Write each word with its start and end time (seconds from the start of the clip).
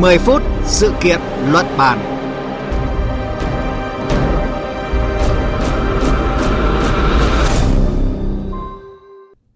10 0.00 0.18
phút 0.18 0.42
sự 0.64 0.92
kiện 1.02 1.20
luận 1.52 1.66
bàn. 1.78 1.98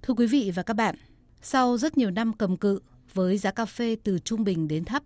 Thưa 0.03 0.15
quý 0.15 0.27
vị 0.27 0.53
và 0.55 0.63
các 0.63 0.75
bạn, 0.75 0.95
sau 1.43 1.79
rất 1.79 1.99
nhiều 1.99 2.11
năm 2.11 2.33
cầm 2.33 2.57
cự 2.57 2.81
với 3.15 3.39
giá 3.39 3.51
cà 3.51 3.65
phê 3.65 3.97
từ 4.05 4.19
trung 4.19 4.45
bình 4.45 4.69
đến 4.69 4.85
thấp, 4.85 5.03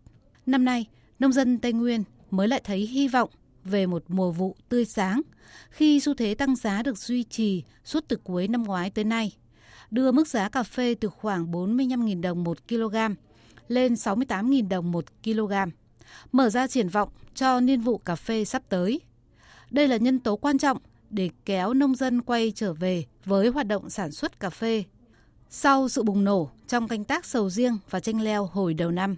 năm 0.47 0.65
nay 0.65 0.87
nông 1.19 1.33
dân 1.33 1.59
Tây 1.59 1.73
Nguyên 1.73 2.05
mới 2.31 2.49
lại 2.49 2.61
thấy 2.65 2.79
hy 2.79 3.09
vọng 3.09 3.31
về 3.65 3.87
một 3.87 4.05
mùa 4.09 4.31
vụ 4.31 4.57
tươi 4.69 4.85
sáng 4.85 5.23
khi 5.71 6.01
xu 6.01 6.15
thế 6.15 6.35
tăng 6.35 6.57
giá 6.57 6.83
được 6.83 6.99
duy 6.99 7.25
trì 7.25 7.63
suốt 7.85 8.05
từ 8.09 8.17
cuối 8.25 8.49
năm 8.49 8.63
ngoái 8.63 8.91
tới 8.91 9.05
nay, 9.05 9.33
đưa 9.91 10.13
mức 10.13 10.29
giá 10.29 10.49
cà 10.49 10.63
phê 10.63 10.95
từ 11.01 11.09
khoảng 11.09 11.53
45.000 11.53 12.21
đồng 12.21 12.45
một 12.45 12.69
kg 12.69 12.97
lên 13.69 13.95
68.000 13.95 14.69
đồng 14.69 14.93
một 14.93 15.05
kg, 15.25 15.53
mở 16.33 16.51
ra 16.51 16.67
triển 16.67 16.89
vọng 16.89 17.09
cho 17.35 17.61
niên 17.61 17.81
vụ 17.81 17.99
cà 17.99 18.17
phê 18.17 18.45
sắp 18.45 18.63
tới. 18.69 19.01
Đây 19.71 19.89
là 19.89 19.97
nhân 19.97 20.21
tố 20.21 20.37
quan 20.37 20.59
trọng 20.59 20.79
để 21.11 21.31
kéo 21.45 21.75
nông 21.75 21.95
dân 21.95 22.23
quay 22.23 22.53
trở 22.55 22.73
về 22.73 23.05
với 23.25 23.49
hoạt 23.49 23.67
động 23.67 23.91
sản 23.91 24.13
xuất 24.13 24.41
cà 24.41 24.51
phê 24.51 24.85
sau 25.51 25.89
sự 25.89 26.03
bùng 26.03 26.25
nổ 26.25 26.51
trong 26.67 26.89
canh 26.89 27.05
tác 27.05 27.25
sầu 27.25 27.51
riêng 27.51 27.79
và 27.91 28.01
chanh 28.01 28.21
leo 28.21 28.45
hồi 28.45 28.75
đầu 28.75 28.91
năm. 28.91 29.17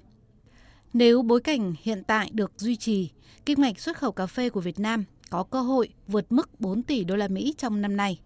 Nếu 0.92 1.22
bối 1.22 1.40
cảnh 1.40 1.74
hiện 1.82 2.04
tại 2.04 2.30
được 2.32 2.52
duy 2.56 2.76
trì, 2.76 3.10
kim 3.46 3.60
ngạch 3.60 3.80
xuất 3.80 3.96
khẩu 3.96 4.12
cà 4.12 4.26
phê 4.26 4.50
của 4.50 4.60
Việt 4.60 4.78
Nam 4.78 5.04
có 5.30 5.42
cơ 5.42 5.60
hội 5.60 5.88
vượt 6.06 6.32
mức 6.32 6.60
4 6.60 6.82
tỷ 6.82 7.04
đô 7.04 7.16
la 7.16 7.28
Mỹ 7.28 7.54
trong 7.58 7.80
năm 7.80 7.96
nay. 7.96 8.18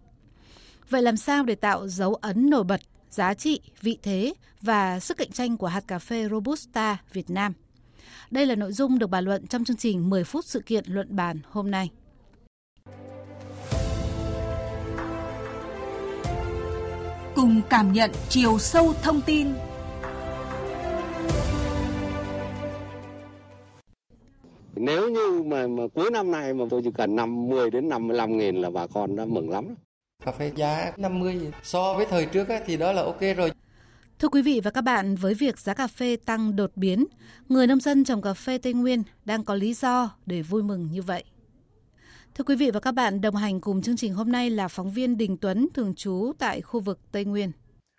Vậy 0.90 1.02
làm 1.02 1.16
sao 1.16 1.44
để 1.44 1.54
tạo 1.54 1.88
dấu 1.88 2.14
ấn 2.14 2.50
nổi 2.50 2.64
bật 2.64 2.80
giá 3.12 3.34
trị, 3.34 3.60
vị 3.80 3.98
thế 4.02 4.34
và 4.60 5.00
sức 5.00 5.16
cạnh 5.16 5.30
tranh 5.32 5.56
của 5.56 5.66
hạt 5.66 5.84
cà 5.86 5.98
phê 5.98 6.28
Robusta 6.30 6.96
Việt 7.12 7.30
Nam? 7.30 7.52
Đây 8.30 8.46
là 8.46 8.54
nội 8.54 8.72
dung 8.72 8.98
được 8.98 9.06
bàn 9.06 9.24
luận 9.24 9.46
trong 9.46 9.64
chương 9.64 9.76
trình 9.76 10.10
10 10.10 10.24
phút 10.24 10.44
sự 10.44 10.60
kiện 10.60 10.84
luận 10.86 11.16
bàn 11.16 11.40
hôm 11.50 11.70
nay. 11.70 11.90
Cùng 17.34 17.60
cảm 17.70 17.92
nhận 17.92 18.10
chiều 18.28 18.58
sâu 18.58 18.94
thông 19.02 19.20
tin 19.20 19.48
Nếu 24.76 25.10
như 25.10 25.42
mà, 25.46 25.66
mà 25.66 25.82
cuối 25.94 26.10
năm 26.10 26.30
nay 26.30 26.54
mà 26.54 26.64
tôi 26.70 26.80
chỉ 26.84 26.90
cần 26.94 27.16
50 27.16 27.70
đến 27.70 27.88
55 27.88 28.38
nghìn 28.38 28.56
là 28.56 28.70
bà 28.70 28.86
con 28.86 29.16
đã 29.16 29.24
mừng 29.24 29.50
lắm. 29.50 29.74
Cà 30.24 30.32
phê 30.32 30.52
giá 30.56 30.92
50 30.96 31.50
so 31.62 31.94
với 31.94 32.06
thời 32.10 32.26
trước 32.26 32.48
thì 32.66 32.76
đó 32.76 32.92
là 32.92 33.02
ok 33.02 33.20
rồi. 33.36 33.52
Thưa 34.18 34.28
quý 34.28 34.42
vị 34.42 34.60
và 34.64 34.70
các 34.70 34.80
bạn, 34.80 35.14
với 35.14 35.34
việc 35.34 35.58
giá 35.58 35.74
cà 35.74 35.86
phê 35.86 36.16
tăng 36.24 36.56
đột 36.56 36.70
biến, 36.76 37.04
người 37.48 37.66
nông 37.66 37.80
dân 37.80 38.04
trồng 38.04 38.22
cà 38.22 38.34
phê 38.34 38.58
Tây 38.58 38.72
Nguyên 38.72 39.02
đang 39.24 39.44
có 39.44 39.54
lý 39.54 39.74
do 39.74 40.10
để 40.26 40.42
vui 40.42 40.62
mừng 40.62 40.88
như 40.90 41.02
vậy. 41.02 41.24
Thưa 42.34 42.44
quý 42.44 42.56
vị 42.56 42.70
và 42.70 42.80
các 42.80 42.92
bạn, 42.92 43.20
đồng 43.20 43.36
hành 43.36 43.60
cùng 43.60 43.82
chương 43.82 43.96
trình 43.96 44.14
hôm 44.14 44.32
nay 44.32 44.50
là 44.50 44.68
phóng 44.68 44.90
viên 44.90 45.16
Đình 45.16 45.36
Tuấn 45.36 45.68
thường 45.74 45.94
trú 45.94 46.32
tại 46.38 46.60
khu 46.60 46.80
vực 46.80 46.98
Tây 47.12 47.24
Nguyên. 47.24 47.52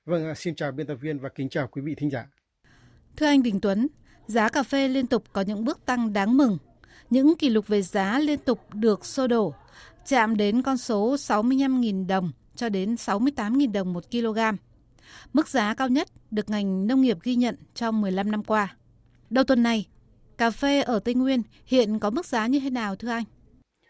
Vâng, 0.05 0.35
xin 0.35 0.55
chào 0.55 0.71
biên 0.71 0.87
tập 0.87 0.97
viên 1.01 1.19
và 1.19 1.29
kính 1.29 1.49
chào 1.49 1.67
quý 1.67 1.81
vị 1.81 1.95
thính 1.97 2.11
giả. 2.11 2.25
Thưa 3.17 3.25
anh 3.25 3.43
Đình 3.43 3.61
Tuấn, 3.61 3.87
giá 4.27 4.49
cà 4.49 4.63
phê 4.63 4.87
liên 4.87 5.07
tục 5.07 5.23
có 5.33 5.41
những 5.41 5.65
bước 5.65 5.85
tăng 5.85 6.13
đáng 6.13 6.37
mừng. 6.37 6.57
Những 7.09 7.35
kỷ 7.37 7.49
lục 7.49 7.67
về 7.67 7.81
giá 7.81 8.19
liên 8.19 8.39
tục 8.39 8.73
được 8.73 9.05
xô 9.05 9.27
đổ, 9.27 9.53
chạm 10.05 10.37
đến 10.37 10.61
con 10.61 10.77
số 10.77 11.15
65.000 11.15 12.07
đồng 12.07 12.31
cho 12.55 12.69
đến 12.69 12.95
68.000 12.95 13.71
đồng 13.71 13.93
một 13.93 14.03
kg. 14.11 14.39
Mức 15.33 15.47
giá 15.47 15.73
cao 15.73 15.89
nhất 15.89 16.07
được 16.31 16.49
ngành 16.49 16.87
nông 16.87 17.01
nghiệp 17.01 17.17
ghi 17.23 17.35
nhận 17.35 17.55
trong 17.73 18.01
15 18.01 18.31
năm 18.31 18.43
qua. 18.43 18.75
Đầu 19.29 19.43
tuần 19.43 19.63
này, 19.63 19.87
cà 20.37 20.51
phê 20.51 20.81
ở 20.81 20.99
Tây 20.99 21.13
Nguyên 21.13 21.41
hiện 21.65 21.99
có 21.99 22.09
mức 22.09 22.25
giá 22.25 22.47
như 22.47 22.59
thế 22.59 22.69
nào 22.69 22.95
thưa 22.95 23.09
anh? 23.09 23.23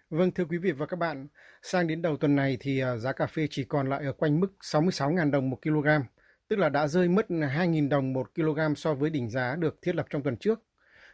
Vâng 0.10 0.32
thưa 0.32 0.46
quý 0.46 0.58
vị 0.58 0.72
và 0.72 0.86
các 0.86 1.00
bạn, 1.00 1.28
sang 1.62 1.88
đến 1.88 2.02
đầu 2.02 2.18
tuần 2.18 2.36
này 2.36 2.58
thì 2.60 2.80
à, 2.80 2.98
giá 2.98 3.12
cà 3.12 3.28
phê 3.28 3.48
chỉ 3.50 3.64
còn 3.64 3.90
lại 3.90 4.06
ở 4.06 4.14
quanh 4.14 4.40
mức 4.40 4.48
66.000 4.62 5.32
đồng 5.32 5.50
một 5.50 5.58
kg, 5.62 5.88
tức 6.50 6.60
là 6.60 6.70
đã 6.70 6.88
rơi 6.88 7.08
mất 7.08 7.26
2.000 7.30 7.90
đồng 7.90 8.14
một 8.14 8.36
kg 8.36 8.76
so 8.76 8.94
với 8.94 9.10
đỉnh 9.10 9.30
giá 9.30 9.56
được 9.56 9.82
thiết 9.82 9.96
lập 9.96 10.06
trong 10.10 10.24
tuần 10.24 10.38
trước. 10.38 10.64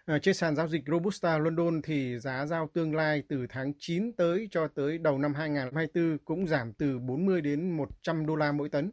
À, 0.09 0.19
trên 0.19 0.35
sàn 0.35 0.55
giao 0.55 0.67
dịch 0.67 0.83
Robusta 0.87 1.37
London 1.37 1.81
thì 1.81 2.19
giá 2.19 2.45
giao 2.45 2.69
tương 2.73 2.95
lai 2.95 3.23
từ 3.29 3.45
tháng 3.49 3.73
9 3.79 4.13
tới 4.13 4.47
cho 4.51 4.67
tới 4.67 4.97
đầu 4.97 5.17
năm 5.17 5.33
2024 5.33 6.17
cũng 6.25 6.47
giảm 6.47 6.73
từ 6.73 6.99
40 6.99 7.41
đến 7.41 7.77
100 7.77 8.25
đô 8.25 8.35
la 8.35 8.51
mỗi 8.51 8.69
tấn. 8.69 8.91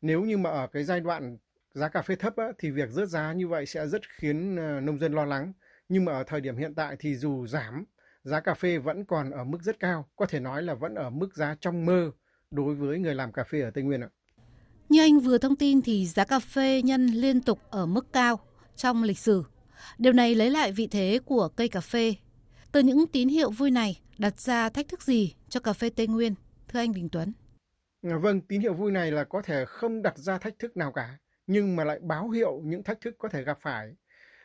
Nếu 0.00 0.22
như 0.22 0.38
mà 0.38 0.50
ở 0.50 0.66
cái 0.72 0.84
giai 0.84 1.00
đoạn 1.00 1.38
giá 1.74 1.88
cà 1.88 2.02
phê 2.02 2.16
thấp 2.16 2.36
á, 2.36 2.44
thì 2.58 2.70
việc 2.70 2.90
rớt 2.90 3.08
giá 3.08 3.32
như 3.32 3.48
vậy 3.48 3.66
sẽ 3.66 3.86
rất 3.86 4.02
khiến 4.18 4.56
ờ, 4.56 4.80
nông 4.80 4.98
dân 4.98 5.12
lo 5.12 5.24
lắng. 5.24 5.52
Nhưng 5.88 6.04
mà 6.04 6.12
ở 6.12 6.24
thời 6.26 6.40
điểm 6.40 6.56
hiện 6.56 6.74
tại 6.74 6.96
thì 6.98 7.16
dù 7.16 7.46
giảm, 7.46 7.84
giá 8.24 8.40
cà 8.40 8.54
phê 8.54 8.78
vẫn 8.78 9.04
còn 9.04 9.30
ở 9.30 9.44
mức 9.44 9.62
rất 9.62 9.80
cao, 9.80 10.08
có 10.16 10.26
thể 10.26 10.40
nói 10.40 10.62
là 10.62 10.74
vẫn 10.74 10.94
ở 10.94 11.10
mức 11.10 11.34
giá 11.34 11.56
trong 11.60 11.86
mơ 11.86 12.10
đối 12.50 12.74
với 12.74 12.98
người 12.98 13.14
làm 13.14 13.32
cà 13.32 13.44
phê 13.44 13.60
ở 13.60 13.70
Tây 13.70 13.84
Nguyên 13.84 14.00
ạ. 14.00 14.08
Như 14.88 15.00
anh 15.00 15.20
vừa 15.20 15.38
thông 15.38 15.56
tin 15.56 15.82
thì 15.82 16.06
giá 16.06 16.24
cà 16.24 16.38
phê 16.38 16.82
nhân 16.82 17.06
liên 17.06 17.40
tục 17.40 17.58
ở 17.70 17.86
mức 17.86 18.12
cao 18.12 18.40
trong 18.76 19.02
lịch 19.02 19.18
sử. 19.18 19.44
Điều 19.98 20.12
này 20.12 20.34
lấy 20.34 20.50
lại 20.50 20.72
vị 20.72 20.86
thế 20.86 21.18
của 21.24 21.48
cây 21.48 21.68
cà 21.68 21.80
phê. 21.80 22.14
Từ 22.72 22.80
những 22.80 23.06
tín 23.06 23.28
hiệu 23.28 23.50
vui 23.50 23.70
này 23.70 24.00
đặt 24.18 24.40
ra 24.40 24.68
thách 24.68 24.88
thức 24.88 25.02
gì 25.02 25.34
cho 25.48 25.60
cà 25.60 25.72
phê 25.72 25.90
Tây 25.90 26.06
Nguyên, 26.06 26.34
thưa 26.68 26.78
anh 26.78 26.92
Đình 26.92 27.08
Tuấn? 27.12 27.32
Vâng, 28.02 28.40
tín 28.40 28.60
hiệu 28.60 28.74
vui 28.74 28.92
này 28.92 29.12
là 29.12 29.24
có 29.24 29.42
thể 29.42 29.64
không 29.64 30.02
đặt 30.02 30.18
ra 30.18 30.38
thách 30.38 30.58
thức 30.58 30.76
nào 30.76 30.92
cả, 30.92 31.18
nhưng 31.46 31.76
mà 31.76 31.84
lại 31.84 31.98
báo 32.02 32.30
hiệu 32.30 32.60
những 32.64 32.82
thách 32.82 33.00
thức 33.00 33.14
có 33.18 33.28
thể 33.28 33.42
gặp 33.42 33.58
phải. 33.60 33.92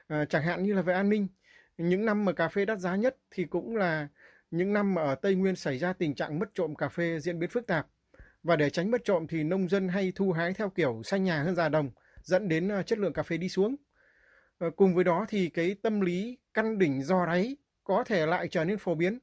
À, 0.07 0.25
chẳng 0.25 0.43
hạn 0.43 0.63
như 0.63 0.73
là 0.73 0.81
về 0.81 0.93
an 0.93 1.09
ninh, 1.09 1.27
những 1.77 2.05
năm 2.05 2.25
mà 2.25 2.31
cà 2.31 2.47
phê 2.49 2.65
đắt 2.65 2.79
giá 2.79 2.95
nhất 2.95 3.17
thì 3.31 3.43
cũng 3.43 3.75
là 3.75 4.07
những 4.51 4.73
năm 4.73 4.93
mà 4.93 5.01
ở 5.01 5.15
Tây 5.15 5.35
Nguyên 5.35 5.55
xảy 5.55 5.77
ra 5.77 5.93
tình 5.93 6.15
trạng 6.15 6.39
mất 6.39 6.49
trộm 6.55 6.75
cà 6.75 6.89
phê 6.89 7.19
diễn 7.19 7.39
biến 7.39 7.49
phức 7.49 7.67
tạp. 7.67 7.87
Và 8.43 8.55
để 8.55 8.69
tránh 8.69 8.91
mất 8.91 9.01
trộm 9.03 9.27
thì 9.27 9.43
nông 9.43 9.69
dân 9.69 9.87
hay 9.87 10.11
thu 10.15 10.31
hái 10.31 10.53
theo 10.53 10.69
kiểu 10.69 11.01
xanh 11.05 11.23
nhà 11.23 11.43
hơn 11.43 11.55
già 11.55 11.69
đồng, 11.69 11.89
dẫn 12.23 12.49
đến 12.49 12.71
à, 12.71 12.83
chất 12.83 12.99
lượng 12.99 13.13
cà 13.13 13.23
phê 13.23 13.37
đi 13.37 13.49
xuống. 13.49 13.75
Ờ, 14.61 14.69
cùng 14.69 14.95
với 14.95 15.03
đó 15.03 15.25
thì 15.29 15.49
cái 15.49 15.75
tâm 15.81 16.01
lý 16.01 16.37
căn 16.53 16.77
đỉnh 16.77 17.03
do 17.03 17.25
đáy 17.25 17.55
có 17.83 18.03
thể 18.03 18.25
lại 18.25 18.47
trở 18.47 18.65
nên 18.65 18.77
phổ 18.77 18.95
biến. 18.95 19.19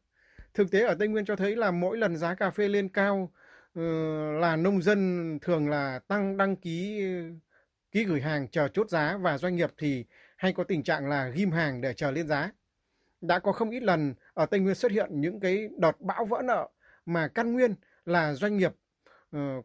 Thực 0.55 0.71
tế 0.71 0.81
ở 0.81 0.95
Tây 0.99 1.09
Nguyên 1.09 1.25
cho 1.25 1.37
thấy 1.37 1.57
là 1.57 1.71
mỗi 1.71 1.99
lần 1.99 2.17
giá 2.17 2.35
cà 2.35 2.51
phê 2.51 2.69
lên 2.69 2.89
cao 2.89 3.33
ờ, 3.75 3.83
là 4.33 4.57
nông 4.57 4.83
dân 4.83 5.39
thường 5.43 5.69
là 5.69 5.99
tăng 6.09 6.37
đăng 6.37 6.57
ký 6.57 7.01
ờ, 7.03 7.09
ký 7.93 8.05
gửi 8.05 8.21
hàng 8.21 8.49
chờ 8.49 8.69
chốt 8.69 8.89
giá 8.91 9.17
và 9.21 9.39
doanh 9.39 9.57
nghiệp 9.57 9.71
thì 9.79 10.05
hay 10.37 10.53
có 10.53 10.65
tình 10.65 10.83
trạng 10.83 11.09
là 11.09 11.29
ghim 11.29 11.51
hàng 11.51 11.81
để 11.81 11.95
chờ 11.95 12.11
lên 12.11 12.29
giá. 12.29 12.51
Đã 13.21 13.39
có 13.39 13.53
không 13.53 13.71
ít 13.71 13.83
lần 13.83 14.15
ở 14.35 14.47
Tây 14.47 14.61
Nguyên 14.61 14.75
xuất 14.75 14.93
hiện 14.93 15.21
những 15.21 15.41
cái 15.41 15.69
đợt 15.79 16.01
bão 16.01 16.25
vỡ 16.25 16.43
nợ 16.45 16.69
mà 17.07 17.29
căn 17.29 17.53
nguyên 17.53 17.75
là 18.05 18.35
doanh 18.35 18.57
nghiệp 18.57 18.73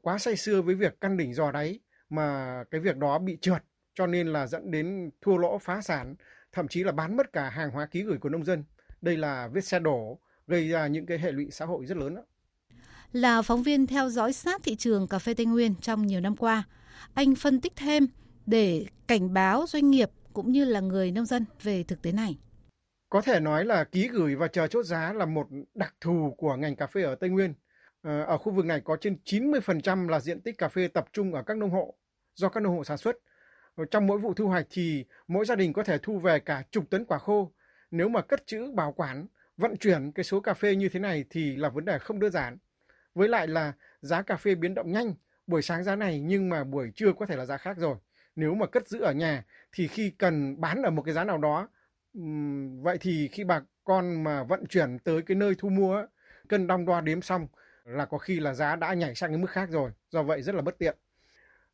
quá 0.01 0.17
say 0.17 0.35
sưa 0.35 0.61
với 0.61 0.75
việc 0.75 1.01
căn 1.01 1.17
đỉnh 1.17 1.33
dò 1.33 1.51
đáy 1.51 1.79
mà 2.09 2.57
cái 2.71 2.81
việc 2.81 2.97
đó 2.97 3.19
bị 3.19 3.37
trượt 3.41 3.63
cho 3.95 4.07
nên 4.07 4.27
là 4.27 4.47
dẫn 4.47 4.71
đến 4.71 5.09
thua 5.21 5.37
lỗ 5.37 5.57
phá 5.57 5.81
sản, 5.81 6.15
thậm 6.51 6.67
chí 6.67 6.83
là 6.83 6.91
bán 6.91 7.17
mất 7.17 7.33
cả 7.33 7.49
hàng 7.49 7.71
hóa 7.71 7.85
ký 7.85 8.03
gửi 8.03 8.17
của 8.17 8.29
nông 8.29 8.43
dân. 8.43 8.63
Đây 9.01 9.17
là 9.17 9.47
vết 9.53 9.61
xe 9.61 9.79
đổ 9.79 10.19
gây 10.47 10.69
ra 10.69 10.87
những 10.87 11.05
cái 11.05 11.19
hệ 11.19 11.31
lụy 11.31 11.47
xã 11.51 11.65
hội 11.65 11.85
rất 11.85 11.97
lớn 11.97 12.15
đó. 12.15 12.21
Là 13.11 13.41
phóng 13.41 13.63
viên 13.63 13.87
theo 13.87 14.09
dõi 14.09 14.33
sát 14.33 14.61
thị 14.63 14.75
trường 14.75 15.07
cà 15.07 15.19
phê 15.19 15.33
Tây 15.33 15.45
Nguyên 15.45 15.75
trong 15.81 16.07
nhiều 16.07 16.19
năm 16.21 16.35
qua, 16.35 16.63
anh 17.13 17.35
phân 17.35 17.61
tích 17.61 17.73
thêm 17.75 18.07
để 18.45 18.85
cảnh 19.07 19.33
báo 19.33 19.65
doanh 19.67 19.91
nghiệp 19.91 20.09
cũng 20.33 20.51
như 20.51 20.65
là 20.65 20.79
người 20.79 21.11
nông 21.11 21.25
dân 21.25 21.45
về 21.63 21.83
thực 21.83 22.01
tế 22.01 22.11
này? 22.11 22.37
Có 23.09 23.21
thể 23.21 23.39
nói 23.39 23.65
là 23.65 23.83
ký 23.83 24.07
gửi 24.07 24.35
và 24.35 24.47
chờ 24.47 24.67
chốt 24.67 24.83
giá 24.83 25.13
là 25.13 25.25
một 25.25 25.47
đặc 25.75 25.95
thù 26.01 26.35
của 26.37 26.55
ngành 26.55 26.75
cà 26.75 26.87
phê 26.87 27.03
ở 27.03 27.15
Tây 27.15 27.29
Nguyên. 27.29 27.53
Ờ, 28.01 28.23
ở 28.23 28.37
khu 28.37 28.51
vực 28.51 28.65
này 28.65 28.81
có 28.81 28.97
trên 29.01 29.17
90% 29.25 30.07
là 30.07 30.19
diện 30.19 30.41
tích 30.41 30.57
cà 30.57 30.69
phê 30.69 30.87
tập 30.87 31.05
trung 31.13 31.33
ở 31.33 31.43
các 31.43 31.57
nông 31.57 31.69
hộ 31.69 31.95
do 32.35 32.49
các 32.49 32.63
nông 32.63 32.77
hộ 32.77 32.83
sản 32.83 32.97
xuất. 32.97 33.15
Trong 33.91 34.07
mỗi 34.07 34.17
vụ 34.17 34.33
thu 34.33 34.47
hoạch 34.47 34.67
thì 34.69 35.05
mỗi 35.27 35.45
gia 35.45 35.55
đình 35.55 35.73
có 35.73 35.83
thể 35.83 35.97
thu 35.97 36.19
về 36.19 36.39
cả 36.39 36.63
chục 36.71 36.89
tấn 36.89 37.05
quả 37.05 37.17
khô. 37.17 37.51
Nếu 37.91 38.09
mà 38.09 38.21
cất 38.21 38.47
trữ, 38.47 38.71
bảo 38.71 38.91
quản, 38.91 39.27
vận 39.57 39.77
chuyển 39.77 40.11
cái 40.11 40.23
số 40.23 40.39
cà 40.39 40.53
phê 40.53 40.75
như 40.75 40.89
thế 40.89 40.99
này 40.99 41.25
thì 41.29 41.55
là 41.55 41.69
vấn 41.69 41.85
đề 41.85 41.99
không 41.99 42.19
đơn 42.19 42.31
giản. 42.31 42.57
Với 43.15 43.29
lại 43.29 43.47
là 43.47 43.73
giá 44.01 44.21
cà 44.21 44.35
phê 44.35 44.55
biến 44.55 44.73
động 44.73 44.91
nhanh, 44.91 45.13
buổi 45.47 45.61
sáng 45.61 45.83
giá 45.83 45.95
này 45.95 46.19
nhưng 46.19 46.49
mà 46.49 46.63
buổi 46.63 46.91
trưa 46.95 47.13
có 47.13 47.25
thể 47.25 47.35
là 47.35 47.45
giá 47.45 47.57
khác 47.57 47.77
rồi 47.77 47.97
nếu 48.35 48.55
mà 48.55 48.65
cất 48.65 48.87
giữ 48.87 48.99
ở 48.99 49.11
nhà 49.11 49.43
thì 49.71 49.87
khi 49.87 50.09
cần 50.09 50.61
bán 50.61 50.81
ở 50.81 50.89
một 50.89 51.01
cái 51.01 51.13
giá 51.13 51.23
nào 51.23 51.37
đó 51.37 51.67
vậy 52.81 52.97
thì 53.01 53.27
khi 53.27 53.43
bà 53.43 53.61
con 53.83 54.23
mà 54.23 54.43
vận 54.43 54.65
chuyển 54.65 54.99
tới 54.99 55.21
cái 55.21 55.37
nơi 55.37 55.55
thu 55.57 55.69
mua 55.69 56.05
cân 56.49 56.67
đong 56.67 56.85
đo 56.85 57.01
đếm 57.01 57.21
xong 57.21 57.47
là 57.83 58.05
có 58.05 58.17
khi 58.17 58.39
là 58.39 58.53
giá 58.53 58.75
đã 58.75 58.93
nhảy 58.93 59.15
sang 59.15 59.29
cái 59.29 59.37
mức 59.37 59.49
khác 59.49 59.69
rồi 59.69 59.91
do 60.09 60.23
vậy 60.23 60.41
rất 60.41 60.55
là 60.55 60.61
bất 60.61 60.77
tiện 60.77 60.97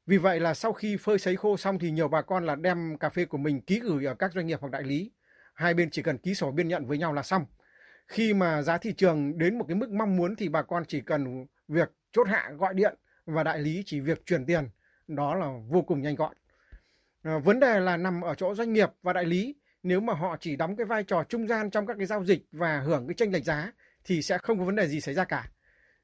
vì 0.07 0.17
vậy 0.17 0.39
là 0.39 0.53
sau 0.53 0.73
khi 0.73 0.97
phơi 0.97 1.19
sấy 1.19 1.35
khô 1.35 1.57
xong 1.57 1.79
thì 1.79 1.91
nhiều 1.91 2.07
bà 2.07 2.21
con 2.21 2.45
là 2.45 2.55
đem 2.55 2.97
cà 2.97 3.09
phê 3.09 3.25
của 3.25 3.37
mình 3.37 3.61
ký 3.61 3.79
gửi 3.79 4.05
ở 4.05 4.13
các 4.13 4.33
doanh 4.33 4.47
nghiệp 4.47 4.59
hoặc 4.61 4.71
đại 4.71 4.83
lý. 4.83 5.11
Hai 5.53 5.73
bên 5.73 5.89
chỉ 5.89 6.01
cần 6.01 6.17
ký 6.17 6.35
sổ 6.35 6.51
biên 6.51 6.67
nhận 6.67 6.85
với 6.85 6.97
nhau 6.97 7.13
là 7.13 7.23
xong. 7.23 7.45
Khi 8.07 8.33
mà 8.33 8.61
giá 8.61 8.77
thị 8.77 8.93
trường 8.93 9.37
đến 9.37 9.57
một 9.57 9.65
cái 9.67 9.75
mức 9.75 9.89
mong 9.89 10.17
muốn 10.17 10.35
thì 10.35 10.49
bà 10.49 10.61
con 10.61 10.83
chỉ 10.87 11.01
cần 11.01 11.45
việc 11.67 11.91
chốt 12.11 12.27
hạ, 12.27 12.51
gọi 12.57 12.73
điện 12.73 12.95
và 13.25 13.43
đại 13.43 13.59
lý 13.59 13.83
chỉ 13.85 13.99
việc 13.99 14.25
chuyển 14.25 14.45
tiền. 14.45 14.69
Đó 15.07 15.35
là 15.35 15.47
vô 15.69 15.81
cùng 15.81 16.01
nhanh 16.01 16.15
gọn. 16.15 16.35
À, 17.23 17.37
vấn 17.37 17.59
đề 17.59 17.79
là 17.79 17.97
nằm 17.97 18.21
ở 18.21 18.35
chỗ 18.35 18.55
doanh 18.55 18.73
nghiệp 18.73 18.89
và 19.01 19.13
đại 19.13 19.25
lý. 19.25 19.55
Nếu 19.83 19.99
mà 19.99 20.13
họ 20.13 20.37
chỉ 20.39 20.55
đóng 20.55 20.75
cái 20.75 20.85
vai 20.85 21.03
trò 21.03 21.23
trung 21.23 21.47
gian 21.47 21.69
trong 21.69 21.87
các 21.87 21.97
cái 21.97 22.05
giao 22.05 22.25
dịch 22.25 22.45
và 22.51 22.79
hưởng 22.79 23.07
cái 23.07 23.13
tranh 23.13 23.31
lệch 23.31 23.43
giá 23.43 23.71
thì 24.03 24.21
sẽ 24.21 24.37
không 24.37 24.59
có 24.59 24.65
vấn 24.65 24.75
đề 24.75 24.87
gì 24.87 25.01
xảy 25.01 25.15
ra 25.15 25.23
cả. 25.23 25.51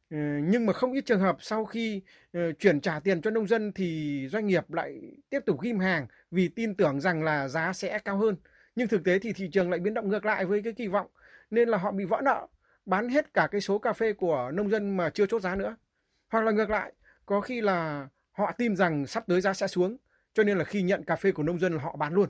Ờ, 0.09 0.17
nhưng 0.43 0.65
mà 0.65 0.73
không 0.73 0.93
ít 0.93 1.01
trường 1.05 1.19
hợp 1.19 1.37
sau 1.39 1.65
khi 1.65 2.01
ờ, 2.33 2.51
chuyển 2.59 2.81
trả 2.81 2.99
tiền 2.99 3.21
cho 3.21 3.31
nông 3.31 3.47
dân 3.47 3.71
thì 3.73 4.27
doanh 4.31 4.47
nghiệp 4.47 4.71
lại 4.71 4.99
tiếp 5.29 5.39
tục 5.45 5.61
ghim 5.61 5.79
hàng 5.79 6.07
vì 6.31 6.47
tin 6.49 6.75
tưởng 6.75 7.01
rằng 7.01 7.23
là 7.23 7.47
giá 7.47 7.73
sẽ 7.73 7.99
cao 7.99 8.17
hơn. 8.17 8.35
Nhưng 8.75 8.87
thực 8.87 9.03
tế 9.03 9.19
thì 9.19 9.33
thị 9.33 9.49
trường 9.51 9.69
lại 9.69 9.79
biến 9.79 9.93
động 9.93 10.09
ngược 10.09 10.25
lại 10.25 10.45
với 10.45 10.61
cái 10.63 10.73
kỳ 10.73 10.87
vọng 10.87 11.07
nên 11.49 11.69
là 11.69 11.77
họ 11.77 11.91
bị 11.91 12.05
vỡ 12.05 12.21
nợ, 12.23 12.47
bán 12.85 13.09
hết 13.09 13.33
cả 13.33 13.47
cái 13.51 13.61
số 13.61 13.79
cà 13.79 13.93
phê 13.93 14.13
của 14.13 14.51
nông 14.53 14.69
dân 14.69 14.97
mà 14.97 15.09
chưa 15.09 15.25
chốt 15.25 15.41
giá 15.41 15.55
nữa. 15.55 15.75
Hoặc 16.29 16.41
là 16.45 16.51
ngược 16.51 16.69
lại, 16.69 16.93
có 17.25 17.41
khi 17.41 17.61
là 17.61 18.07
họ 18.31 18.51
tin 18.57 18.75
rằng 18.75 19.07
sắp 19.07 19.23
tới 19.27 19.41
giá 19.41 19.53
sẽ 19.53 19.67
xuống, 19.67 19.97
cho 20.33 20.43
nên 20.43 20.57
là 20.57 20.63
khi 20.63 20.81
nhận 20.83 21.03
cà 21.05 21.15
phê 21.15 21.31
của 21.31 21.43
nông 21.43 21.59
dân 21.59 21.73
là 21.75 21.83
họ 21.83 21.95
bán 21.97 22.13
luôn. 22.13 22.29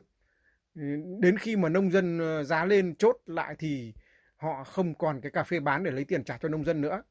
Ừ, 0.76 0.82
đến 1.22 1.38
khi 1.38 1.56
mà 1.56 1.70
nông 1.70 1.92
dân 1.92 2.20
ờ, 2.20 2.44
giá 2.44 2.66
lên 2.66 2.96
chốt 2.96 3.18
lại 3.26 3.56
thì 3.60 3.94
họ 4.38 4.64
không 4.64 4.96
còn 4.96 5.22
cái 5.22 5.32
cà 5.32 5.44
phê 5.44 5.60
bán 5.60 5.84
để 5.84 5.92
lấy 5.92 6.06
tiền 6.06 6.24
trả 6.24 6.38
cho 6.38 6.50
nông 6.50 6.66
dân 6.66 6.82
nữa. 6.82 7.04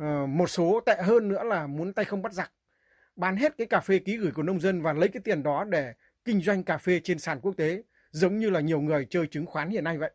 Ờ, 0.00 0.26
một 0.26 0.50
số 0.50 0.80
tệ 0.86 0.96
hơn 1.02 1.28
nữa 1.28 1.42
là 1.44 1.66
muốn 1.66 1.92
tay 1.92 2.04
không 2.04 2.22
bắt 2.22 2.32
giặc, 2.32 2.52
bán 3.16 3.36
hết 3.36 3.54
cái 3.58 3.66
cà 3.66 3.80
phê 3.80 3.98
ký 3.98 4.16
gửi 4.16 4.32
của 4.32 4.42
nông 4.42 4.60
dân 4.60 4.82
và 4.82 4.92
lấy 4.92 5.08
cái 5.08 5.20
tiền 5.24 5.42
đó 5.42 5.64
để 5.64 5.92
kinh 6.24 6.42
doanh 6.42 6.62
cà 6.62 6.78
phê 6.78 7.00
trên 7.04 7.18
sàn 7.18 7.40
quốc 7.40 7.56
tế, 7.56 7.82
giống 8.10 8.38
như 8.38 8.50
là 8.50 8.60
nhiều 8.60 8.80
người 8.80 9.06
chơi 9.10 9.26
chứng 9.26 9.46
khoán 9.46 9.70
hiện 9.70 9.84
nay 9.84 9.98
vậy. 9.98 10.10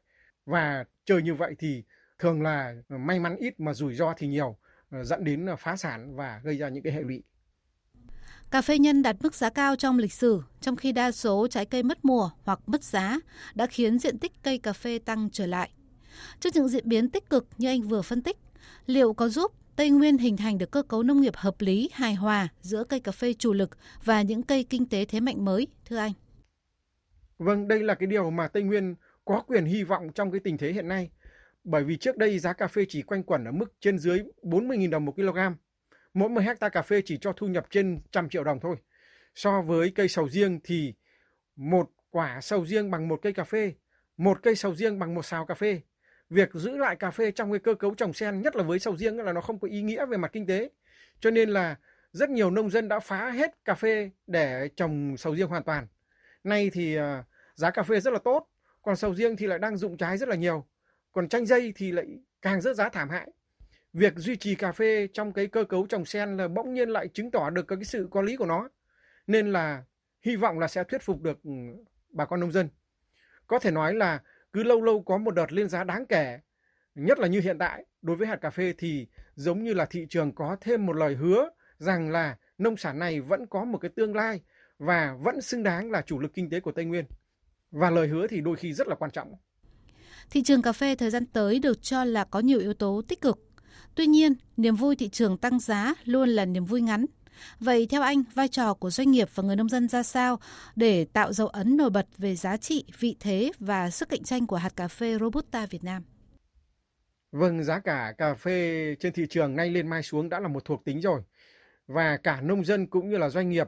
Và 0.46 0.86
chơi 1.06 1.22
như 1.22 1.34
vậy 1.34 1.56
thì 1.60 1.84
thường 2.20 2.42
là 2.42 2.76
may 2.90 3.20
mắn 3.20 3.36
ít 3.36 3.60
mà 3.60 3.74
rủi 3.74 3.96
ro 3.96 4.14
thì 4.18 4.28
nhiều, 4.28 4.58
ờ, 4.90 5.04
dẫn 5.04 5.24
đến 5.24 5.48
phá 5.60 5.76
sản 5.76 6.16
và 6.16 6.42
gây 6.44 6.58
ra 6.58 6.70
những 6.70 6.84
cái 6.84 6.94
hệ 6.94 7.02
lụy. 7.02 7.24
Cà 8.52 8.62
phê 8.62 8.78
nhân 8.78 9.02
đạt 9.02 9.16
mức 9.22 9.36
giá 9.36 9.50
cao 9.50 9.76
trong 9.76 9.98
lịch 9.98 10.14
sử, 10.14 10.42
trong 10.62 10.76
khi 10.76 10.92
đa 10.92 11.12
số 11.12 11.48
trái 11.48 11.66
cây 11.66 11.84
mất 11.84 12.06
mùa 12.06 12.30
hoặc 12.44 12.60
mất 12.66 12.84
giá 12.84 13.20
đã 13.56 13.68
khiến 13.68 14.00
diện 14.00 14.20
tích 14.20 14.32
cây 14.44 14.58
cà 14.58 14.74
phê 14.74 15.00
tăng 15.00 15.30
trở 15.32 15.46
lại. 15.46 15.70
Trước 16.40 16.50
những 16.56 16.68
diễn 16.68 16.90
biến 16.90 17.10
tích 17.10 17.30
cực 17.30 17.48
như 17.58 17.68
anh 17.68 17.82
vừa 17.82 18.02
phân 18.02 18.22
tích, 18.22 18.38
liệu 18.86 19.14
có 19.14 19.30
giúp 19.30 19.52
Tây 19.76 19.90
Nguyên 19.90 20.18
hình 20.18 20.38
thành 20.38 20.58
được 20.58 20.72
cơ 20.72 20.84
cấu 20.84 21.04
nông 21.04 21.22
nghiệp 21.22 21.36
hợp 21.36 21.56
lý, 21.60 21.90
hài 21.94 22.16
hòa 22.16 22.48
giữa 22.62 22.84
cây 22.84 23.00
cà 23.00 23.12
phê 23.12 23.34
chủ 23.34 23.54
lực 23.54 23.70
và 24.04 24.22
những 24.22 24.44
cây 24.44 24.66
kinh 24.70 24.90
tế 24.90 25.06
thế 25.06 25.20
mạnh 25.20 25.46
mới, 25.46 25.68
thưa 25.86 25.98
anh? 25.98 26.12
Vâng, 27.38 27.68
đây 27.68 27.84
là 27.84 27.96
cái 27.96 28.08
điều 28.08 28.32
mà 28.32 28.48
Tây 28.48 28.64
Nguyên 28.64 28.96
có 29.26 29.42
quyền 29.48 29.66
hy 29.66 29.84
vọng 29.84 30.10
trong 30.16 30.32
cái 30.32 30.40
tình 30.44 30.58
thế 30.58 30.72
hiện 30.72 30.88
nay. 30.88 31.10
Bởi 31.64 31.84
vì 31.84 31.98
trước 31.98 32.18
đây 32.18 32.40
giá 32.40 32.54
cà 32.54 32.68
phê 32.68 32.86
chỉ 32.90 33.02
quanh 33.02 33.24
quẩn 33.24 33.46
ở 33.46 33.52
mức 33.52 33.74
trên 33.80 34.00
dưới 34.00 34.20
40.000 34.44 34.90
đồng 34.90 35.06
một 35.06 35.16
kg. 35.16 35.40
Mỗi 36.14 36.30
10 36.30 36.44
hecta 36.44 36.70
cà 36.70 36.82
phê 36.82 37.02
chỉ 37.06 37.18
cho 37.22 37.34
thu 37.34 37.48
nhập 37.48 37.66
trên 37.70 38.02
trăm 38.12 38.30
triệu 38.30 38.44
đồng 38.44 38.60
thôi. 38.60 38.76
So 39.36 39.62
với 39.62 39.92
cây 39.96 40.08
sầu 40.08 40.30
riêng 40.30 40.60
thì 40.64 40.94
một 41.56 41.90
quả 42.10 42.42
sầu 42.42 42.66
riêng 42.66 42.92
bằng 42.92 43.08
một 43.08 43.20
cây 43.22 43.34
cà 43.34 43.44
phê, 43.44 43.74
một 44.18 44.40
cây 44.44 44.56
sầu 44.56 44.76
riêng 44.76 45.00
bằng 45.00 45.16
một 45.16 45.26
xào 45.26 45.46
cà 45.46 45.54
phê. 45.54 45.82
Việc 46.30 46.54
giữ 46.54 46.78
lại 46.78 46.96
cà 46.96 47.12
phê 47.12 47.32
trong 47.32 47.52
cái 47.52 47.60
cơ 47.60 47.74
cấu 47.74 47.96
trồng 47.96 48.14
sen, 48.14 48.42
nhất 48.42 48.56
là 48.56 48.64
với 48.64 48.80
sầu 48.80 48.98
riêng 48.98 49.18
là 49.18 49.34
nó 49.34 49.42
không 49.42 49.60
có 49.60 49.68
ý 49.68 49.82
nghĩa 49.82 50.06
về 50.06 50.18
mặt 50.18 50.32
kinh 50.34 50.46
tế. 50.46 50.70
Cho 51.20 51.32
nên 51.32 51.50
là 51.50 51.76
rất 52.12 52.30
nhiều 52.30 52.52
nông 52.52 52.70
dân 52.70 52.88
đã 52.88 53.00
phá 53.00 53.32
hết 53.32 53.66
cà 53.66 53.76
phê 53.76 54.10
để 54.28 54.70
trồng 54.76 55.18
sầu 55.18 55.36
riêng 55.36 55.48
hoàn 55.48 55.64
toàn. 55.64 55.88
Nay 56.44 56.70
thì 56.74 56.96
à, 56.96 57.24
giá 57.56 57.72
cà 57.72 57.84
phê 57.84 58.00
rất 58.00 58.14
là 58.14 58.20
tốt, 58.20 58.48
còn 58.82 58.96
sầu 58.96 59.16
riêng 59.16 59.36
thì 59.36 59.48
lại 59.48 59.60
đang 59.60 59.78
dụng 59.78 59.98
trái 59.98 60.18
rất 60.18 60.30
là 60.30 60.36
nhiều. 60.36 60.66
Còn 61.12 61.30
chanh 61.30 61.46
dây 61.46 61.74
thì 61.76 61.92
lại 61.92 62.06
càng 62.42 62.62
rớt 62.62 62.76
giá 62.76 62.90
thảm 62.90 63.10
hại. 63.10 63.28
Việc 63.94 64.14
duy 64.16 64.36
trì 64.36 64.56
cà 64.56 64.72
phê 64.72 65.08
trong 65.14 65.34
cái 65.34 65.48
cơ 65.48 65.64
cấu 65.64 65.88
trồng 65.88 66.06
sen 66.06 66.38
là 66.38 66.48
bỗng 66.48 66.74
nhiên 66.74 66.90
lại 66.90 67.08
chứng 67.08 67.32
tỏ 67.32 67.50
được 67.50 67.68
cái 67.68 67.84
sự 67.84 68.08
có 68.12 68.22
lý 68.22 68.38
của 68.38 68.46
nó. 68.46 68.70
Nên 69.28 69.52
là 69.52 69.84
hy 70.22 70.36
vọng 70.36 70.60
là 70.60 70.68
sẽ 70.68 70.84
thuyết 70.84 71.02
phục 71.02 71.22
được 71.22 71.44
ừ, 71.44 71.52
bà 72.10 72.26
con 72.26 72.40
nông 72.40 72.52
dân. 72.52 72.70
Có 73.48 73.60
thể 73.60 73.72
nói 73.72 73.94
là 73.94 74.20
cứ 74.56 74.64
lâu 74.64 74.82
lâu 74.82 75.02
có 75.02 75.18
một 75.18 75.32
đợt 75.32 75.54
lên 75.54 75.70
giá 75.70 75.84
đáng 75.84 76.06
kể, 76.06 76.40
nhất 76.96 77.20
là 77.20 77.28
như 77.28 77.42
hiện 77.42 77.58
tại, 77.60 77.86
đối 78.02 78.16
với 78.16 78.28
hạt 78.28 78.36
cà 78.36 78.50
phê 78.50 78.74
thì 78.78 79.08
giống 79.36 79.64
như 79.64 79.74
là 79.74 79.86
thị 79.86 80.06
trường 80.10 80.36
có 80.36 80.58
thêm 80.62 80.86
một 80.86 80.94
lời 80.94 81.16
hứa 81.16 81.50
rằng 81.78 82.10
là 82.10 82.38
nông 82.58 82.78
sản 82.78 83.00
này 83.00 83.22
vẫn 83.22 83.48
có 83.48 83.66
một 83.66 83.78
cái 83.78 83.92
tương 83.96 84.16
lai 84.16 84.42
và 84.80 85.16
vẫn 85.20 85.42
xứng 85.42 85.64
đáng 85.64 85.92
là 85.92 86.02
chủ 86.02 86.20
lực 86.20 86.34
kinh 86.34 86.50
tế 86.50 86.60
của 86.60 86.72
Tây 86.72 86.86
Nguyên. 86.86 87.06
Và 87.72 87.90
lời 87.90 88.08
hứa 88.08 88.28
thì 88.28 88.42
đôi 88.42 88.56
khi 88.56 88.74
rất 88.74 88.88
là 88.88 88.96
quan 88.96 89.12
trọng. 89.12 89.34
Thị 90.30 90.44
trường 90.44 90.62
cà 90.62 90.72
phê 90.72 90.96
thời 90.96 91.10
gian 91.10 91.26
tới 91.26 91.60
được 91.60 91.82
cho 91.82 92.04
là 92.04 92.24
có 92.24 92.40
nhiều 92.40 92.60
yếu 92.60 92.74
tố 92.74 93.02
tích 93.08 93.22
cực. 93.22 93.40
Tuy 93.96 94.06
nhiên, 94.06 94.34
niềm 94.58 94.76
vui 94.76 94.96
thị 94.96 95.10
trường 95.10 95.38
tăng 95.38 95.60
giá 95.60 95.94
luôn 96.04 96.30
là 96.30 96.46
niềm 96.46 96.66
vui 96.66 96.82
ngắn. 96.82 97.06
Vậy 97.60 97.88
theo 97.90 98.02
anh, 98.02 98.24
vai 98.34 98.48
trò 98.48 98.74
của 98.74 98.90
doanh 98.90 99.12
nghiệp 99.12 99.30
và 99.36 99.44
người 99.44 99.56
nông 99.56 99.70
dân 99.70 99.88
ra 99.88 100.04
sao 100.04 100.40
để 100.76 101.06
tạo 101.14 101.34
dấu 101.34 101.48
ấn 101.48 101.78
nổi 101.78 101.90
bật 101.90 102.08
về 102.18 102.36
giá 102.36 102.58
trị, 102.58 102.86
vị 103.00 103.16
thế 103.20 103.52
và 103.60 103.90
sức 103.90 104.10
cạnh 104.10 104.24
tranh 104.24 104.48
của 104.48 104.56
hạt 104.56 104.76
cà 104.76 104.88
phê 104.88 105.18
Robusta 105.20 105.66
Việt 105.66 105.84
Nam? 105.84 106.04
Vâng, 107.32 107.64
giá 107.64 107.80
cả 107.80 108.14
cà 108.18 108.34
phê 108.34 108.96
trên 109.00 109.14
thị 109.14 109.26
trường 109.30 109.56
nay 109.56 109.70
lên 109.70 109.88
mai 109.88 110.04
xuống 110.04 110.30
đã 110.30 110.40
là 110.40 110.48
một 110.48 110.66
thuộc 110.66 110.86
tính 110.86 111.02
rồi. 111.02 111.22
Và 111.88 112.18
cả 112.18 112.42
nông 112.42 112.66
dân 112.66 112.88
cũng 112.88 113.10
như 113.10 113.18
là 113.18 113.30
doanh 113.30 113.50
nghiệp 113.50 113.68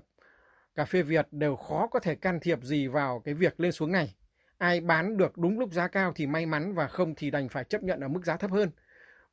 cà 0.76 0.86
phê 0.86 1.02
Việt 1.02 1.28
đều 1.32 1.56
khó 1.56 1.88
có 1.88 2.00
thể 2.00 2.16
can 2.16 2.40
thiệp 2.40 2.64
gì 2.64 2.88
vào 2.88 3.22
cái 3.26 3.34
việc 3.34 3.60
lên 3.60 3.72
xuống 3.72 3.92
này. 3.92 4.16
Ai 4.58 4.82
bán 4.82 5.18
được 5.18 5.38
đúng 5.38 5.60
lúc 5.60 5.74
giá 5.74 5.88
cao 5.88 6.12
thì 6.16 6.28
may 6.28 6.46
mắn 6.46 6.74
và 6.74 6.88
không 6.88 7.16
thì 7.16 7.32
đành 7.32 7.50
phải 7.50 7.64
chấp 7.64 7.84
nhận 7.84 8.00
ở 8.00 8.08
mức 8.08 8.26
giá 8.26 8.38
thấp 8.38 8.52
hơn. 8.52 8.70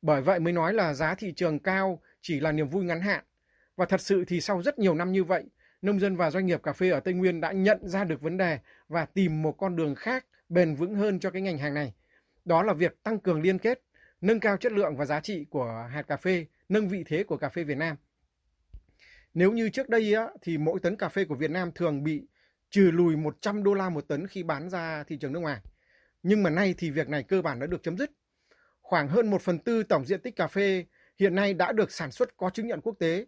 Bởi 0.01 0.21
vậy 0.21 0.39
mới 0.39 0.53
nói 0.53 0.73
là 0.73 0.93
giá 0.93 1.15
thị 1.15 1.33
trường 1.35 1.59
cao 1.59 2.01
chỉ 2.21 2.39
là 2.39 2.51
niềm 2.51 2.69
vui 2.69 2.83
ngắn 2.83 3.01
hạn. 3.01 3.23
Và 3.75 3.85
thật 3.85 4.01
sự 4.01 4.25
thì 4.27 4.41
sau 4.41 4.61
rất 4.61 4.79
nhiều 4.79 4.95
năm 4.95 5.11
như 5.11 5.23
vậy, 5.23 5.43
nông 5.81 5.99
dân 5.99 6.15
và 6.15 6.31
doanh 6.31 6.45
nghiệp 6.45 6.63
cà 6.63 6.73
phê 6.73 6.89
ở 6.89 6.99
Tây 6.99 7.13
Nguyên 7.13 7.41
đã 7.41 7.51
nhận 7.51 7.87
ra 7.87 8.03
được 8.03 8.21
vấn 8.21 8.37
đề 8.37 8.59
và 8.87 9.05
tìm 9.05 9.41
một 9.41 9.51
con 9.51 9.75
đường 9.75 9.95
khác 9.95 10.25
bền 10.49 10.75
vững 10.75 10.95
hơn 10.95 11.19
cho 11.19 11.31
cái 11.31 11.41
ngành 11.41 11.57
hàng 11.57 11.73
này. 11.73 11.93
Đó 12.45 12.63
là 12.63 12.73
việc 12.73 13.03
tăng 13.03 13.19
cường 13.19 13.41
liên 13.41 13.59
kết, 13.59 13.81
nâng 14.21 14.39
cao 14.39 14.57
chất 14.57 14.71
lượng 14.71 14.97
và 14.97 15.05
giá 15.05 15.19
trị 15.19 15.45
của 15.49 15.87
hạt 15.91 16.01
cà 16.07 16.17
phê, 16.17 16.45
nâng 16.69 16.89
vị 16.89 17.03
thế 17.07 17.23
của 17.23 17.37
cà 17.37 17.49
phê 17.49 17.63
Việt 17.63 17.77
Nam. 17.77 17.95
Nếu 19.33 19.51
như 19.51 19.69
trước 19.69 19.89
đây 19.89 20.13
á, 20.13 20.27
thì 20.41 20.57
mỗi 20.57 20.79
tấn 20.79 20.95
cà 20.95 21.09
phê 21.09 21.25
của 21.25 21.35
Việt 21.35 21.51
Nam 21.51 21.71
thường 21.75 22.03
bị 22.03 22.27
trừ 22.69 22.91
lùi 22.93 23.15
100 23.15 23.63
đô 23.63 23.73
la 23.73 23.89
một 23.89 24.07
tấn 24.07 24.27
khi 24.27 24.43
bán 24.43 24.69
ra 24.69 25.03
thị 25.03 25.17
trường 25.17 25.33
nước 25.33 25.39
ngoài. 25.39 25.59
Nhưng 26.23 26.43
mà 26.43 26.49
nay 26.49 26.75
thì 26.77 26.89
việc 26.89 27.09
này 27.09 27.23
cơ 27.23 27.41
bản 27.41 27.59
đã 27.59 27.67
được 27.67 27.83
chấm 27.83 27.97
dứt. 27.97 28.11
Khoảng 28.81 29.07
hơn 29.07 29.29
1 29.29 29.41
phần 29.41 29.59
tư 29.59 29.83
tổng 29.83 30.05
diện 30.05 30.21
tích 30.21 30.35
cà 30.35 30.47
phê 30.47 30.85
hiện 31.19 31.35
nay 31.35 31.53
đã 31.53 31.71
được 31.71 31.91
sản 31.91 32.11
xuất 32.11 32.37
có 32.37 32.49
chứng 32.49 32.67
nhận 32.67 32.81
quốc 32.81 32.95
tế 32.99 33.25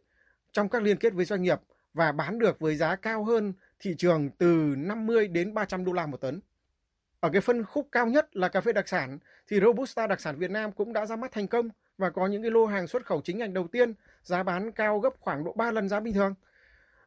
trong 0.57 0.69
các 0.69 0.83
liên 0.83 0.97
kết 0.97 1.13
với 1.13 1.25
doanh 1.25 1.41
nghiệp 1.41 1.59
và 1.93 2.11
bán 2.11 2.39
được 2.39 2.59
với 2.59 2.75
giá 2.75 2.95
cao 2.95 3.23
hơn 3.23 3.53
thị 3.79 3.95
trường 3.97 4.29
từ 4.37 4.73
50 4.77 5.27
đến 5.27 5.53
300 5.53 5.85
đô 5.85 5.93
la 5.93 6.05
một 6.05 6.17
tấn. 6.17 6.39
Ở 7.19 7.29
cái 7.33 7.41
phân 7.41 7.63
khúc 7.63 7.87
cao 7.91 8.07
nhất 8.07 8.35
là 8.35 8.47
cà 8.47 8.61
phê 8.61 8.73
đặc 8.73 8.87
sản 8.87 9.17
thì 9.47 9.59
Robusta 9.59 10.07
đặc 10.07 10.21
sản 10.21 10.37
Việt 10.37 10.51
Nam 10.51 10.71
cũng 10.71 10.93
đã 10.93 11.05
ra 11.05 11.15
mắt 11.15 11.31
thành 11.31 11.47
công 11.47 11.69
và 11.97 12.09
có 12.09 12.27
những 12.27 12.41
cái 12.41 12.51
lô 12.51 12.65
hàng 12.65 12.87
xuất 12.87 13.05
khẩu 13.05 13.21
chính 13.21 13.37
ngành 13.37 13.53
đầu 13.53 13.67
tiên 13.67 13.93
giá 14.23 14.43
bán 14.43 14.71
cao 14.71 14.99
gấp 14.99 15.13
khoảng 15.19 15.43
độ 15.43 15.53
3 15.53 15.71
lần 15.71 15.89
giá 15.89 15.99
bình 15.99 16.13
thường. 16.13 16.33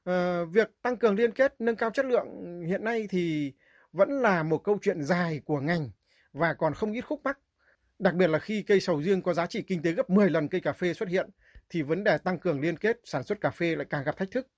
À, 0.04 0.44
việc 0.52 0.70
tăng 0.82 0.96
cường 0.96 1.14
liên 1.14 1.32
kết, 1.32 1.54
nâng 1.58 1.76
cao 1.76 1.90
chất 1.90 2.06
lượng 2.06 2.60
hiện 2.66 2.84
nay 2.84 3.06
thì 3.10 3.52
vẫn 3.92 4.10
là 4.10 4.42
một 4.42 4.64
câu 4.64 4.78
chuyện 4.82 5.02
dài 5.02 5.40
của 5.44 5.60
ngành 5.60 5.90
và 6.32 6.54
còn 6.54 6.74
không 6.74 6.92
ít 6.92 7.00
khúc 7.00 7.20
mắc. 7.24 7.38
Đặc 7.98 8.14
biệt 8.14 8.26
là 8.26 8.38
khi 8.38 8.62
cây 8.62 8.80
sầu 8.80 9.02
riêng 9.02 9.22
có 9.22 9.34
giá 9.34 9.46
trị 9.46 9.62
kinh 9.62 9.82
tế 9.82 9.92
gấp 9.92 10.10
10 10.10 10.30
lần 10.30 10.48
cây 10.48 10.60
cà 10.60 10.72
phê 10.72 10.94
xuất 10.94 11.08
hiện 11.08 11.30
thì 11.70 11.82
vấn 11.82 12.04
đề 12.04 12.18
tăng 12.18 12.38
cường 12.38 12.60
liên 12.60 12.76
kết 12.76 13.00
sản 13.04 13.24
xuất 13.24 13.40
cà 13.40 13.50
phê 13.50 13.76
lại 13.76 13.86
càng 13.90 14.04
gặp 14.04 14.16
thách 14.16 14.30
thức. 14.30 14.48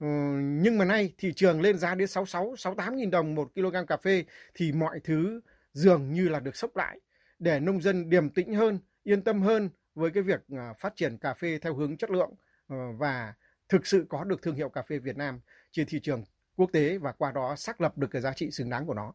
Ừ, 0.00 0.06
nhưng 0.40 0.78
mà 0.78 0.84
nay 0.84 1.14
thị 1.18 1.32
trường 1.36 1.60
lên 1.60 1.78
giá 1.78 1.94
đến 1.94 2.08
66, 2.08 2.54
68 2.56 2.96
nghìn 2.96 3.10
đồng 3.10 3.34
một 3.34 3.50
kg 3.54 3.86
cà 3.88 3.96
phê 3.96 4.24
thì 4.54 4.72
mọi 4.72 5.00
thứ 5.04 5.40
dường 5.72 6.12
như 6.12 6.28
là 6.28 6.40
được 6.40 6.56
sốc 6.56 6.76
lại 6.76 7.00
để 7.38 7.60
nông 7.60 7.82
dân 7.82 8.10
điềm 8.10 8.30
tĩnh 8.30 8.54
hơn, 8.54 8.78
yên 9.02 9.22
tâm 9.22 9.42
hơn 9.42 9.70
với 9.94 10.10
cái 10.10 10.22
việc 10.22 10.40
à, 10.56 10.72
phát 10.80 10.96
triển 10.96 11.18
cà 11.18 11.34
phê 11.34 11.58
theo 11.62 11.74
hướng 11.74 11.96
chất 11.96 12.10
lượng 12.10 12.30
ờ, 12.68 12.76
và 12.98 13.34
thực 13.68 13.86
sự 13.86 14.06
có 14.08 14.24
được 14.24 14.42
thương 14.42 14.54
hiệu 14.54 14.68
cà 14.68 14.82
phê 14.82 14.98
Việt 14.98 15.16
Nam 15.16 15.40
trên 15.72 15.86
thị 15.86 16.00
trường 16.02 16.24
quốc 16.56 16.70
tế 16.72 16.98
và 16.98 17.12
qua 17.12 17.32
đó 17.32 17.56
xác 17.56 17.80
lập 17.80 17.98
được 17.98 18.08
cái 18.10 18.22
giá 18.22 18.32
trị 18.32 18.50
xứng 18.50 18.70
đáng 18.70 18.86
của 18.86 18.94
nó. 18.94 19.12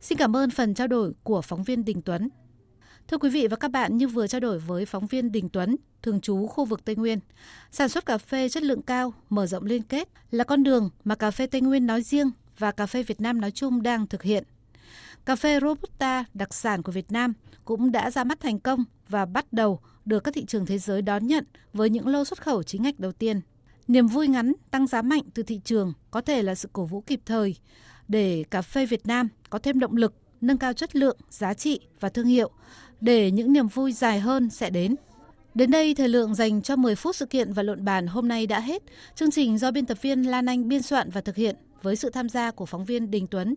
Xin 0.00 0.18
cảm 0.18 0.36
ơn 0.36 0.50
phần 0.50 0.74
trao 0.74 0.86
đổi 0.86 1.12
của 1.22 1.42
phóng 1.42 1.62
viên 1.62 1.84
Đình 1.84 2.02
Tuấn. 2.04 2.28
Thưa 3.08 3.18
quý 3.18 3.30
vị 3.30 3.46
và 3.46 3.56
các 3.56 3.70
bạn, 3.70 3.96
như 3.96 4.08
vừa 4.08 4.26
trao 4.26 4.40
đổi 4.40 4.58
với 4.58 4.86
phóng 4.86 5.06
viên 5.06 5.32
Đình 5.32 5.48
Tuấn, 5.48 5.76
thường 6.02 6.20
trú 6.20 6.46
khu 6.46 6.64
vực 6.64 6.84
Tây 6.84 6.96
Nguyên, 6.96 7.18
sản 7.70 7.88
xuất 7.88 8.06
cà 8.06 8.18
phê 8.18 8.48
chất 8.48 8.62
lượng 8.62 8.82
cao, 8.82 9.14
mở 9.28 9.46
rộng 9.46 9.64
liên 9.64 9.82
kết 9.82 10.08
là 10.30 10.44
con 10.44 10.62
đường 10.62 10.90
mà 11.04 11.14
cà 11.14 11.30
phê 11.30 11.46
Tây 11.46 11.60
Nguyên 11.60 11.86
nói 11.86 12.02
riêng 12.02 12.30
và 12.58 12.72
cà 12.72 12.86
phê 12.86 13.02
Việt 13.02 13.20
Nam 13.20 13.40
nói 13.40 13.50
chung 13.50 13.82
đang 13.82 14.06
thực 14.06 14.22
hiện. 14.22 14.44
Cà 15.24 15.36
phê 15.36 15.60
Robusta 15.60 16.24
đặc 16.34 16.54
sản 16.54 16.82
của 16.82 16.92
Việt 16.92 17.12
Nam 17.12 17.32
cũng 17.64 17.92
đã 17.92 18.10
ra 18.10 18.24
mắt 18.24 18.40
thành 18.40 18.60
công 18.60 18.84
và 19.08 19.24
bắt 19.24 19.52
đầu 19.52 19.80
được 20.04 20.24
các 20.24 20.34
thị 20.34 20.44
trường 20.44 20.66
thế 20.66 20.78
giới 20.78 21.02
đón 21.02 21.26
nhận 21.26 21.44
với 21.72 21.90
những 21.90 22.06
lô 22.06 22.24
xuất 22.24 22.42
khẩu 22.42 22.62
chính 22.62 22.82
ngạch 22.82 23.00
đầu 23.00 23.12
tiên. 23.12 23.40
Niềm 23.88 24.06
vui 24.06 24.28
ngắn 24.28 24.52
tăng 24.70 24.86
giá 24.86 25.02
mạnh 25.02 25.22
từ 25.34 25.42
thị 25.42 25.60
trường 25.64 25.92
có 26.10 26.20
thể 26.20 26.42
là 26.42 26.54
sự 26.54 26.68
cổ 26.72 26.84
vũ 26.84 27.00
kịp 27.00 27.20
thời 27.26 27.56
để 28.08 28.44
cà 28.50 28.62
phê 28.62 28.86
Việt 28.86 29.06
Nam 29.06 29.28
có 29.50 29.58
thêm 29.58 29.78
động 29.78 29.96
lực 29.96 30.14
nâng 30.40 30.58
cao 30.58 30.72
chất 30.72 30.96
lượng, 30.96 31.16
giá 31.30 31.54
trị 31.54 31.80
và 32.00 32.08
thương 32.08 32.26
hiệu 32.26 32.50
để 33.00 33.30
những 33.30 33.52
niềm 33.52 33.68
vui 33.68 33.92
dài 33.92 34.20
hơn 34.20 34.50
sẽ 34.50 34.70
đến. 34.70 34.96
Đến 35.54 35.70
đây, 35.70 35.94
thời 35.94 36.08
lượng 36.08 36.34
dành 36.34 36.62
cho 36.62 36.76
10 36.76 36.94
phút 36.94 37.16
sự 37.16 37.26
kiện 37.26 37.52
và 37.52 37.62
luận 37.62 37.84
bàn 37.84 38.06
hôm 38.06 38.28
nay 38.28 38.46
đã 38.46 38.60
hết. 38.60 38.82
Chương 39.14 39.30
trình 39.30 39.58
do 39.58 39.70
biên 39.70 39.86
tập 39.86 39.98
viên 40.02 40.22
Lan 40.22 40.46
Anh 40.46 40.68
biên 40.68 40.82
soạn 40.82 41.10
và 41.10 41.20
thực 41.20 41.36
hiện 41.36 41.56
với 41.82 41.96
sự 41.96 42.10
tham 42.10 42.28
gia 42.28 42.50
của 42.50 42.66
phóng 42.66 42.84
viên 42.84 43.10
Đình 43.10 43.26
Tuấn. 43.26 43.54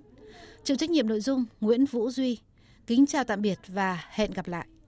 Chịu 0.64 0.78
trách 0.78 0.90
nhiệm 0.90 1.08
nội 1.08 1.22
dung 1.22 1.46
Nguyễn 1.62 1.86
Vũ 1.86 2.10
Duy. 2.10 2.38
Kính 2.88 3.06
chào 3.06 3.24
tạm 3.24 3.42
biệt 3.42 3.60
và 3.68 4.04
hẹn 4.10 4.32
gặp 4.32 4.48
lại. 4.48 4.68